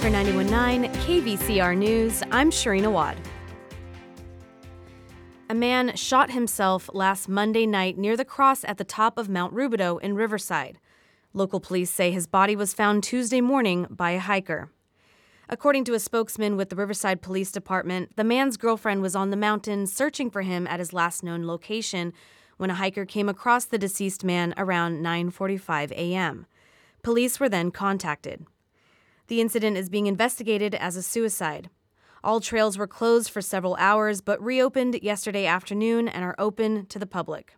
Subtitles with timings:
[0.00, 3.16] For 91.9 KVCR News, I'm Sharina Wad.
[5.48, 9.54] A man shot himself last Monday night near the cross at the top of Mount
[9.54, 10.78] Rubidoux in Riverside.
[11.32, 14.70] Local police say his body was found Tuesday morning by a hiker.
[15.48, 19.36] According to a spokesman with the Riverside Police Department, the man's girlfriend was on the
[19.36, 22.12] mountain searching for him at his last known location
[22.58, 26.46] when a hiker came across the deceased man around 9:45 a.m.
[27.02, 28.46] Police were then contacted.
[29.28, 31.70] The incident is being investigated as a suicide.
[32.22, 36.98] All trails were closed for several hours but reopened yesterday afternoon and are open to
[36.98, 37.54] the public.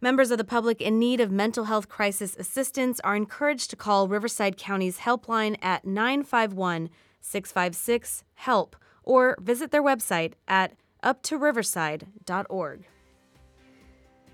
[0.00, 4.08] Members of the public in need of mental health crisis assistance are encouraged to call
[4.08, 6.88] Riverside County's helpline at 951
[7.20, 12.86] 656 HELP or visit their website at uptoriverside.org.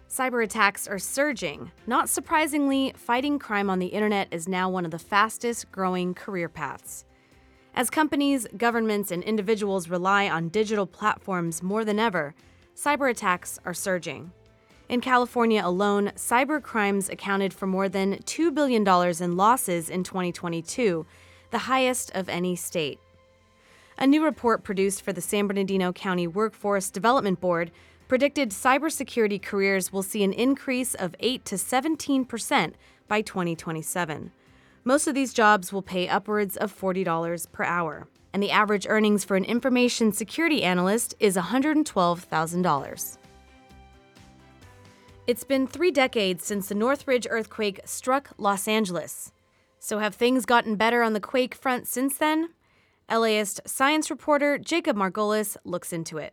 [0.09, 1.73] Cyber attacks are surging.
[1.87, 6.48] Not surprisingly, fighting crime on the internet is now one of the fastest growing career
[6.48, 7.05] paths.
[7.74, 12.35] As companies, governments, and individuals rely on digital platforms more than ever,
[12.76, 14.30] cyber attacks are surging.
[14.88, 18.87] In California alone, cyber crimes accounted for more than $2 billion
[19.20, 21.04] in losses in 2022,
[21.51, 23.01] the highest of any state.
[23.98, 27.73] A new report produced for the San Bernardino County Workforce Development Board
[28.09, 32.76] predicted cybersecurity careers will see an increase of 8 to 17 percent
[33.09, 34.32] by 2027.
[34.85, 39.24] Most of these jobs will pay upwards of $40 per hour, and the average earnings
[39.24, 43.18] for an information security analyst is $112,000.
[45.26, 49.32] It's been three decades since the Northridge earthquake struck Los Angeles.
[49.80, 52.51] So, have things gotten better on the quake front since then?
[53.10, 56.32] LAist science reporter Jacob Margolis looks into it.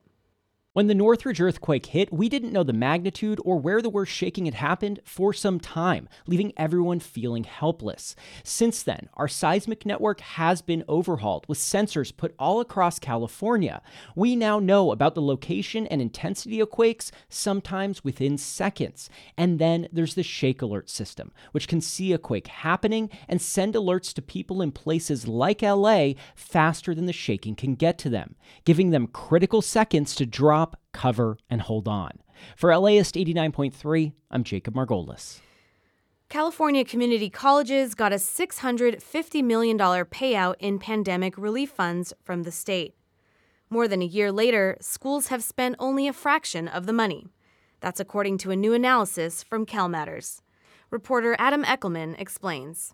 [0.74, 4.46] When the Northridge earthquake hit, we didn't know the magnitude or where the worst shaking
[4.46, 8.16] had happened for some time, leaving everyone feeling helpless.
[8.44, 13.84] Since then, our seismic network has been overhauled with sensors put all across California.
[14.16, 19.12] We now know about the location and intensity of quakes, sometimes within seconds.
[19.38, 23.76] And then there's the Shake Alert system, which can see a quake happening and send
[23.76, 28.34] alerts to people in places like LA faster than the shaking can get to them,
[28.66, 30.62] giving them critical seconds to drop
[30.94, 32.12] cover, and hold on.
[32.56, 35.42] For LAist 89.3, I'm Jacob Margolis.
[36.30, 42.96] California community colleges got a $650 million payout in pandemic relief funds from the state.
[43.70, 47.28] More than a year later, schools have spent only a fraction of the money.
[47.82, 50.42] That's according to a new analysis from CalMatters.
[50.90, 52.94] Reporter Adam Echelman explains.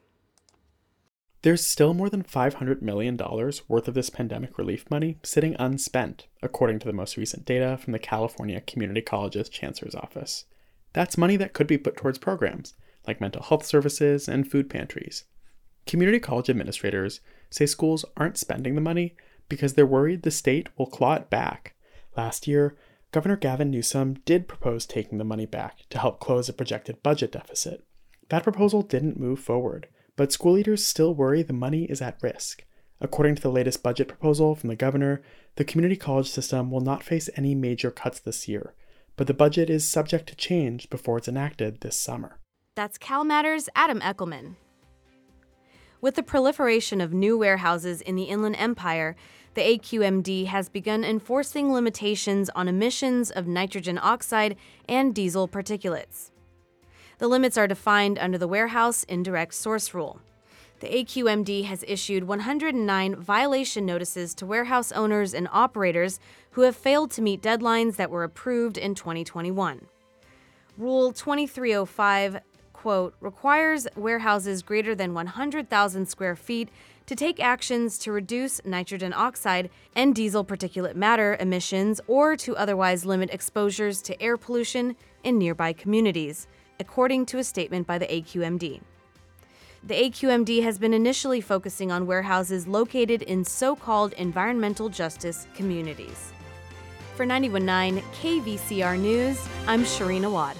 [1.41, 6.79] There's still more than $500 million worth of this pandemic relief money sitting unspent, according
[6.79, 10.43] to the most recent data from the California Community Colleges Chancellor's Office.
[10.91, 12.73] That's money that could be put towards programs
[13.07, 15.23] like mental health services and food pantries.
[15.85, 19.15] Community college administrators say schools aren't spending the money
[19.47, 21.73] because they're worried the state will claw it back.
[22.17, 22.75] Last year,
[23.11, 27.31] Governor Gavin Newsom did propose taking the money back to help close a projected budget
[27.31, 27.85] deficit.
[28.27, 29.87] That proposal didn't move forward
[30.19, 32.65] but school leaders still worry the money is at risk.
[32.99, 35.21] According to the latest budget proposal from the governor,
[35.55, 38.73] the community college system will not face any major cuts this year,
[39.15, 42.37] but the budget is subject to change before it's enacted this summer.
[42.75, 44.57] That's CalMatters' Adam Echelman.
[46.01, 49.15] With the proliferation of new warehouses in the Inland Empire,
[49.53, 54.57] the AQMD has begun enforcing limitations on emissions of nitrogen oxide
[54.89, 56.31] and diesel particulates.
[57.19, 60.21] The limits are defined under the Warehouse Indirect Source Rule.
[60.79, 66.21] The AQMD has issued 109 violation notices to warehouse owners and operators
[66.51, 69.87] who have failed to meet deadlines that were approved in 2021.
[70.77, 72.39] Rule 2305
[72.71, 76.69] quote, requires warehouses greater than 100,000 square feet
[77.05, 83.03] to take actions to reduce nitrogen oxide and diesel particulate matter emissions or to otherwise
[83.03, 86.47] limit exposures to air pollution in nearby communities
[86.79, 88.81] according to a statement by the AQMD.
[89.83, 96.33] The AQMD has been initially focusing on warehouses located in so called environmental justice communities.
[97.15, 100.57] For 919 KVCR News, I'm Sharina Wad.